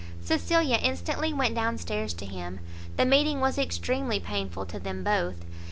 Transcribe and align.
Cecilia 0.19 0.77
instantly 0.77 1.31
went 1.31 1.53
down 1.53 1.77
stairs 1.77 2.11
to 2.15 2.25
him. 2.25 2.59
The 2.97 3.05
meeting 3.05 3.39
was 3.39 3.59
extremely 3.59 4.19
painful 4.19 4.65
to 4.65 4.79
them 4.79 5.03
both. 5.03 5.45